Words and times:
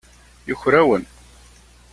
Yuker-awen. 0.47 1.03